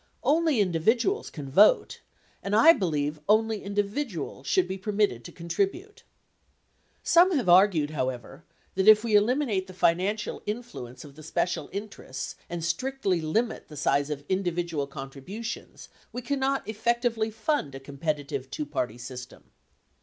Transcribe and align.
Only 0.23 0.59
in 0.59 0.71
dividuals 0.71 1.31
can 1.31 1.47
vote, 1.47 2.01
and 2.41 2.55
I 2.55 2.73
believe 2.73 3.19
only 3.29 3.61
individuals 3.63 4.47
should 4.47 4.67
be 4.67 4.79
permitted 4.79 5.23
to 5.25 5.31
contribute. 5.31 6.01
Some 7.03 7.35
have 7.35 7.47
argued, 7.47 7.91
however, 7.91 8.43
that 8.73 8.87
if 8.87 9.03
we 9.03 9.13
eliminate 9.13 9.67
the 9.67 9.75
financial 9.75 10.41
in 10.47 10.63
fluence 10.63 11.05
of 11.05 11.13
the 11.13 11.21
special 11.21 11.69
interests 11.71 12.35
and 12.49 12.65
strictly 12.65 13.21
limit 13.21 13.67
the 13.67 13.77
size 13.77 14.09
of 14.09 14.25
individual 14.27 14.87
contributions, 14.87 15.87
we 16.11 16.23
cannot 16.23 16.67
effectively 16.67 17.29
fund 17.29 17.75
a 17.75 17.79
competitive 17.79 18.49
two 18.49 18.65
party 18.65 18.97
sys 18.97 19.29
tem. 19.29 19.43